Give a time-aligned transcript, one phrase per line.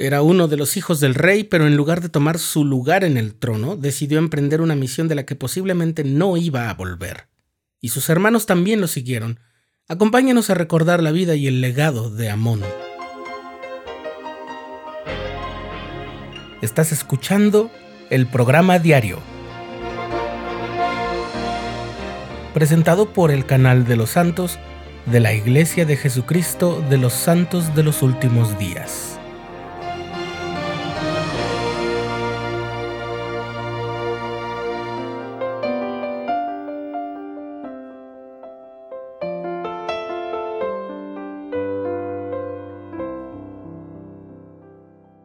[0.00, 3.16] Era uno de los hijos del rey, pero en lugar de tomar su lugar en
[3.16, 7.26] el trono, decidió emprender una misión de la que posiblemente no iba a volver.
[7.80, 9.40] Y sus hermanos también lo siguieron.
[9.88, 12.62] Acompáñanos a recordar la vida y el legado de Amón.
[16.62, 17.68] Estás escuchando
[18.08, 19.18] el programa diario,
[22.54, 24.60] presentado por el canal de los santos
[25.06, 29.17] de la Iglesia de Jesucristo de los Santos de los Últimos Días.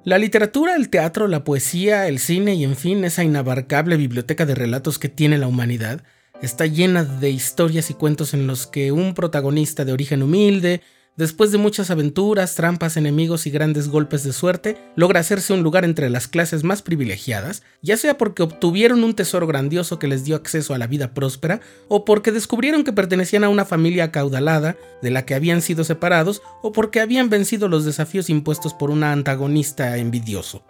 [0.06, 4.54] La literatura, el teatro, la poesía, el cine y en fin esa inabarcable biblioteca de
[4.54, 6.04] relatos que tiene la humanidad
[6.42, 10.82] está llena de historias y cuentos en los que un protagonista de origen humilde,
[11.16, 15.86] Después de muchas aventuras, trampas, enemigos y grandes golpes de suerte, logra hacerse un lugar
[15.86, 20.36] entre las clases más privilegiadas, ya sea porque obtuvieron un tesoro grandioso que les dio
[20.36, 25.12] acceso a la vida próspera, o porque descubrieron que pertenecían a una familia acaudalada de
[25.12, 29.96] la que habían sido separados, o porque habían vencido los desafíos impuestos por un antagonista
[29.98, 30.66] envidioso.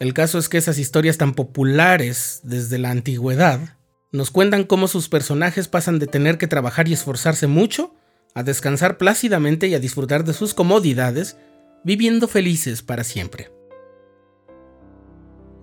[0.00, 3.78] El caso es que esas historias tan populares desde la antigüedad
[4.10, 7.94] nos cuentan cómo sus personajes pasan de tener que trabajar y esforzarse mucho
[8.34, 11.36] a descansar plácidamente y a disfrutar de sus comodidades,
[11.84, 13.50] viviendo felices para siempre.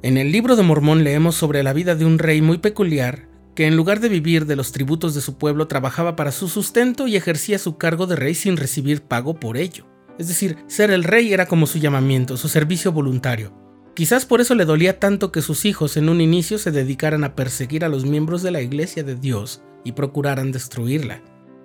[0.01, 3.67] En el libro de Mormón leemos sobre la vida de un rey muy peculiar que
[3.67, 7.17] en lugar de vivir de los tributos de su pueblo trabajaba para su sustento y
[7.17, 9.85] ejercía su cargo de rey sin recibir pago por ello.
[10.17, 13.53] Es decir, ser el rey era como su llamamiento, su servicio voluntario.
[13.95, 17.35] Quizás por eso le dolía tanto que sus hijos en un inicio se dedicaran a
[17.35, 21.21] perseguir a los miembros de la iglesia de Dios y procuraran destruirla.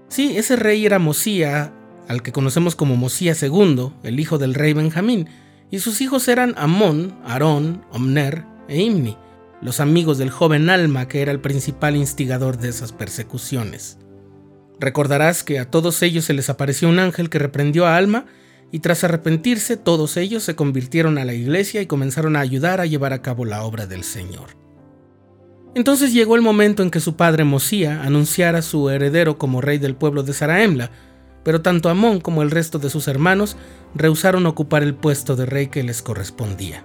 [0.09, 1.73] Sí, ese rey era Mosía,
[2.09, 5.29] al que conocemos como Mosía II, el hijo del rey Benjamín,
[5.71, 9.17] y sus hijos eran Amón, Aarón, Omner e Imni,
[9.61, 13.99] los amigos del joven Alma que era el principal instigador de esas persecuciones.
[14.79, 18.27] Recordarás que a todos ellos se les apareció un ángel que reprendió a Alma
[18.71, 22.87] y tras arrepentirse todos ellos se convirtieron a la iglesia y comenzaron a ayudar a
[22.87, 24.64] llevar a cabo la obra del Señor.
[25.75, 29.79] Entonces llegó el momento en que su padre Mosía anunciara a su heredero como rey
[29.79, 30.91] del pueblo de Saraemla,
[31.43, 33.57] pero tanto Amón como el resto de sus hermanos
[33.95, 36.85] rehusaron ocupar el puesto de rey que les correspondía.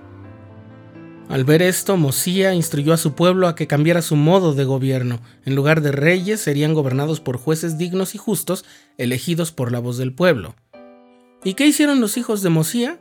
[1.30, 5.20] Al ver esto, Mosía instruyó a su pueblo a que cambiara su modo de gobierno.
[5.46, 8.66] En lugar de reyes, serían gobernados por jueces dignos y justos,
[8.98, 10.56] elegidos por la voz del pueblo.
[11.44, 13.00] ¿Y qué hicieron los hijos de Mosía?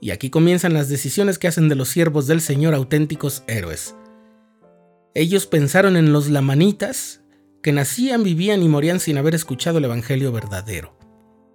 [0.00, 3.94] Y aquí comienzan las decisiones que hacen de los siervos del Señor auténticos héroes.
[5.18, 7.22] Ellos pensaron en los lamanitas,
[7.60, 10.96] que nacían, vivían y morían sin haber escuchado el Evangelio verdadero.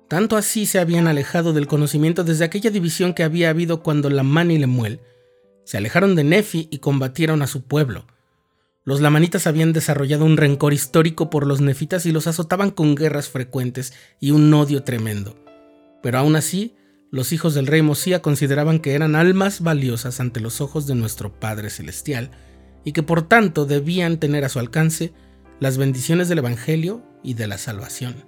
[0.10, 4.52] Tanto así se habían alejado del conocimiento desde aquella división que había habido cuando Lamán
[4.52, 5.00] y Lemuel
[5.64, 8.06] se alejaron de Nefi y combatieron a su pueblo.
[8.84, 13.30] Los lamanitas habían desarrollado un rencor histórico por los nefitas y los azotaban con guerras
[13.30, 15.38] frecuentes y un odio tremendo.
[16.02, 16.76] Pero aún así,
[17.12, 21.40] los hijos del rey Mosía consideraban que eran almas valiosas ante los ojos de nuestro
[21.40, 22.30] Padre Celestial
[22.84, 25.14] y que por tanto debían tener a su alcance
[25.60, 28.26] las bendiciones del Evangelio y de la salvación.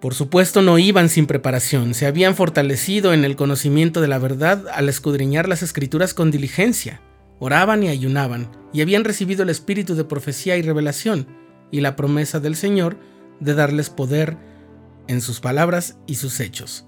[0.00, 4.66] Por supuesto no iban sin preparación, se habían fortalecido en el conocimiento de la verdad
[4.72, 7.00] al escudriñar las escrituras con diligencia,
[7.38, 11.26] oraban y ayunaban, y habían recibido el espíritu de profecía y revelación,
[11.70, 12.98] y la promesa del Señor
[13.40, 14.36] de darles poder
[15.08, 16.86] en sus palabras y sus hechos.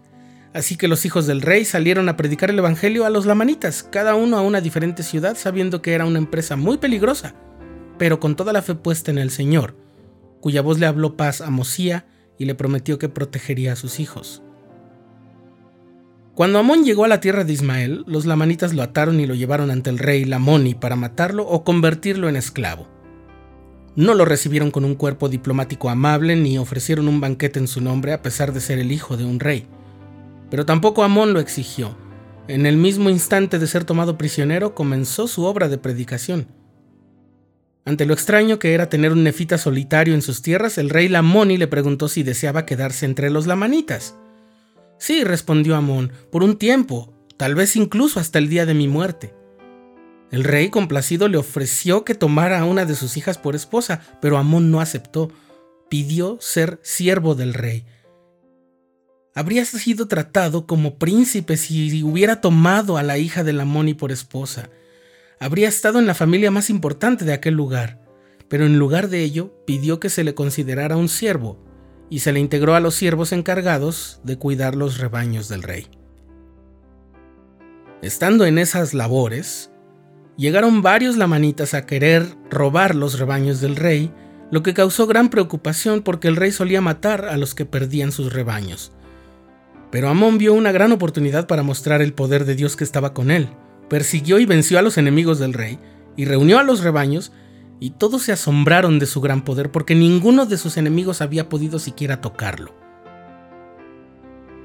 [0.56, 4.14] Así que los hijos del rey salieron a predicar el Evangelio a los lamanitas, cada
[4.14, 7.34] uno a una diferente ciudad, sabiendo que era una empresa muy peligrosa,
[7.98, 9.76] pero con toda la fe puesta en el Señor,
[10.40, 12.06] cuya voz le habló paz a Mosía
[12.38, 14.42] y le prometió que protegería a sus hijos.
[16.34, 19.70] Cuando Amón llegó a la tierra de Ismael, los lamanitas lo ataron y lo llevaron
[19.70, 22.88] ante el rey Lamoni para matarlo o convertirlo en esclavo.
[23.94, 28.14] No lo recibieron con un cuerpo diplomático amable ni ofrecieron un banquete en su nombre
[28.14, 29.68] a pesar de ser el hijo de un rey.
[30.50, 31.96] Pero tampoco Amón lo exigió.
[32.48, 36.46] En el mismo instante de ser tomado prisionero comenzó su obra de predicación.
[37.84, 41.56] Ante lo extraño que era tener un nefita solitario en sus tierras, el rey Lamoni
[41.56, 44.16] le preguntó si deseaba quedarse entre los lamanitas.
[44.98, 49.34] Sí, respondió Amón, por un tiempo, tal vez incluso hasta el día de mi muerte.
[50.30, 54.38] El rey, complacido, le ofreció que tomara a una de sus hijas por esposa, pero
[54.38, 55.30] Amón no aceptó.
[55.88, 57.84] Pidió ser siervo del rey
[59.36, 64.70] habría sido tratado como príncipe si hubiera tomado a la hija de Lamoni por esposa.
[65.38, 68.00] Habría estado en la familia más importante de aquel lugar,
[68.48, 71.62] pero en lugar de ello pidió que se le considerara un siervo
[72.08, 75.86] y se le integró a los siervos encargados de cuidar los rebaños del rey.
[78.00, 79.70] Estando en esas labores,
[80.38, 84.10] llegaron varios lamanitas a querer robar los rebaños del rey,
[84.50, 88.32] lo que causó gran preocupación porque el rey solía matar a los que perdían sus
[88.32, 88.95] rebaños.
[89.90, 93.30] Pero Amón vio una gran oportunidad para mostrar el poder de Dios que estaba con
[93.30, 93.48] él.
[93.88, 95.78] Persiguió y venció a los enemigos del rey,
[96.16, 97.32] y reunió a los rebaños,
[97.78, 101.78] y todos se asombraron de su gran poder porque ninguno de sus enemigos había podido
[101.78, 102.74] siquiera tocarlo.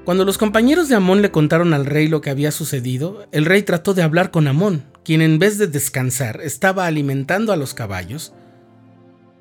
[0.04, 3.62] Cuando los compañeros de Amón le contaron al rey lo que había sucedido, el rey
[3.62, 8.32] trató de hablar con Amón, quien en vez de descansar estaba alimentando a los caballos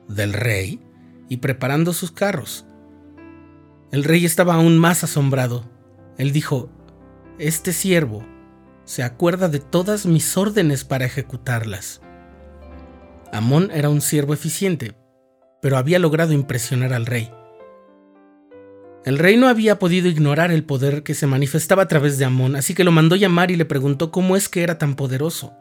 [0.07, 0.79] del rey
[1.29, 2.65] y preparando sus carros.
[3.91, 5.65] El rey estaba aún más asombrado.
[6.17, 6.69] Él dijo,
[7.37, 8.25] Este siervo
[8.85, 12.01] se acuerda de todas mis órdenes para ejecutarlas.
[13.33, 14.95] Amón era un siervo eficiente,
[15.61, 17.31] pero había logrado impresionar al rey.
[19.03, 22.55] El rey no había podido ignorar el poder que se manifestaba a través de Amón,
[22.55, 25.53] así que lo mandó llamar y le preguntó cómo es que era tan poderoso.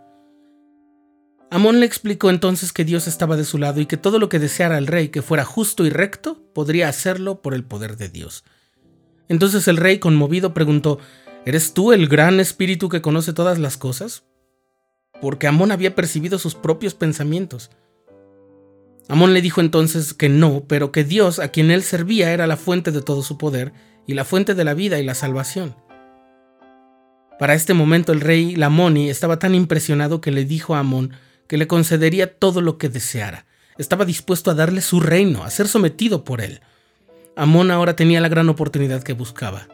[1.51, 4.39] Amón le explicó entonces que Dios estaba de su lado y que todo lo que
[4.39, 8.45] deseara el rey que fuera justo y recto podría hacerlo por el poder de Dios.
[9.29, 10.99] Entonces el rey, conmovido, preguntó,
[11.47, 14.25] ¿Eres tú el gran espíritu que conoce todas las cosas?
[15.21, 17.71] Porque Amón había percibido sus propios pensamientos.
[19.09, 22.57] Amón le dijo entonces que no, pero que Dios a quien él servía era la
[22.57, 23.73] fuente de todo su poder
[24.07, 25.75] y la fuente de la vida y la salvación.
[27.39, 31.13] Para este momento el rey Lamoni estaba tan impresionado que le dijo a Amón
[31.51, 33.45] que le concedería todo lo que deseara.
[33.77, 36.61] Estaba dispuesto a darle su reino, a ser sometido por él.
[37.35, 39.67] Amón ahora tenía la gran oportunidad que buscaba.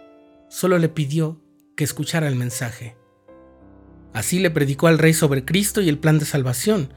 [0.49, 1.39] Solo le pidió
[1.77, 2.97] que escuchara el mensaje.
[4.15, 6.95] Así le predicó al rey sobre Cristo y el plan de salvación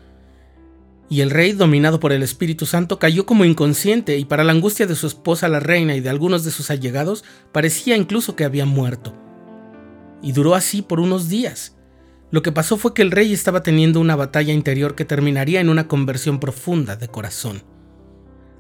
[1.10, 4.86] y el rey, dominado por el Espíritu Santo, cayó como inconsciente y para la angustia
[4.86, 8.66] de su esposa la reina y de algunos de sus allegados, parecía incluso que había
[8.66, 9.16] muerto.
[10.22, 11.76] Y duró así por unos días.
[12.32, 15.70] Lo que pasó fue que el rey estaba teniendo una batalla interior que terminaría en
[15.70, 17.64] una conversión profunda de corazón.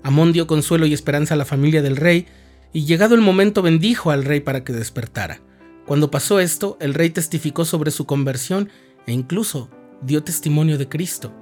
[0.03, 2.25] Amón dio consuelo y esperanza a la familia del rey,
[2.71, 5.41] y llegado el momento bendijo al rey para que despertara.
[5.85, 8.69] Cuando pasó esto, el rey testificó sobre su conversión
[9.07, 9.69] e incluso
[10.01, 11.33] dio testimonio de Cristo.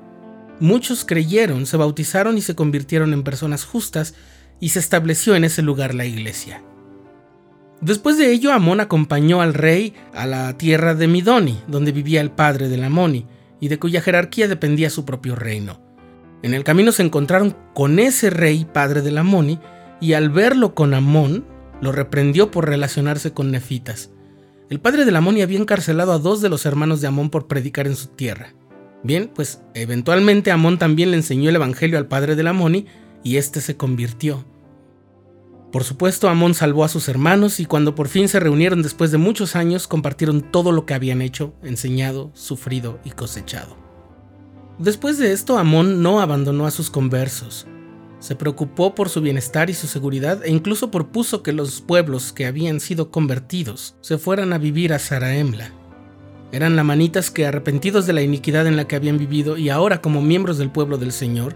[0.59, 4.15] Muchos creyeron, se bautizaron y se convirtieron en personas justas
[4.59, 6.63] y se estableció en ese lugar la iglesia.
[7.81, 12.31] Después de ello, Amón acompañó al rey a la tierra de Midoni, donde vivía el
[12.31, 13.25] padre de Amoni,
[13.59, 15.79] y de cuya jerarquía dependía su propio reino.
[16.41, 19.59] En el camino se encontraron con ese rey padre de Amoni,
[19.99, 21.45] y al verlo con Amón,
[21.81, 24.09] lo reprendió por relacionarse con nefitas.
[24.69, 27.87] El padre de Amoni había encarcelado a dos de los hermanos de Amón por predicar
[27.87, 28.53] en su tierra.
[29.03, 32.85] Bien, pues eventualmente Amón también le enseñó el Evangelio al padre de Amoni
[33.23, 34.43] y éste se convirtió.
[35.71, 39.17] Por supuesto, Amón salvó a sus hermanos y cuando por fin se reunieron después de
[39.17, 43.75] muchos años compartieron todo lo que habían hecho, enseñado, sufrido y cosechado.
[44.79, 47.67] Después de esto, Amón no abandonó a sus conversos.
[48.19, 52.45] Se preocupó por su bienestar y su seguridad e incluso propuso que los pueblos que
[52.45, 55.71] habían sido convertidos se fueran a vivir a Saraemla,
[56.51, 60.21] eran lamanitas que, arrepentidos de la iniquidad en la que habían vivido y ahora como
[60.21, 61.55] miembros del pueblo del Señor,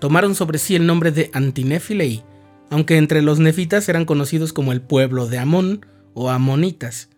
[0.00, 2.24] tomaron sobre sí el nombre de Antinefilei,
[2.70, 7.08] aunque entre los nefitas eran conocidos como el pueblo de Amón o Amonitas.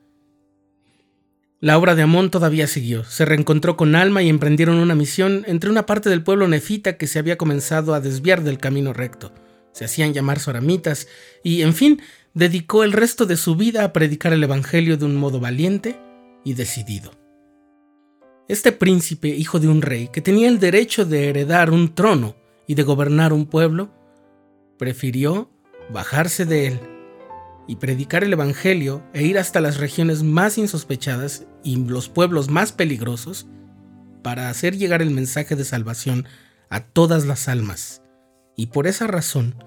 [1.60, 3.02] La obra de Amón todavía siguió.
[3.02, 7.08] Se reencontró con Alma y emprendieron una misión entre una parte del pueblo nefita que
[7.08, 9.32] se había comenzado a desviar del camino recto.
[9.72, 11.08] Se hacían llamar soramitas
[11.42, 12.00] y, en fin,
[12.32, 15.98] dedicó el resto de su vida a predicar el Evangelio de un modo valiente
[16.44, 17.10] y decidido.
[18.46, 22.36] Este príncipe, hijo de un rey, que tenía el derecho de heredar un trono
[22.68, 23.90] y de gobernar un pueblo,
[24.78, 25.50] prefirió
[25.92, 26.80] bajarse de él
[27.66, 32.72] y predicar el Evangelio e ir hasta las regiones más insospechadas y los pueblos más
[32.72, 33.46] peligrosos
[34.22, 36.26] para hacer llegar el mensaje de salvación
[36.70, 38.02] a todas las almas.
[38.56, 39.62] Y por esa razón,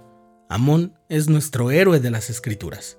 [0.50, 2.98] Amón es nuestro héroe de las Escrituras.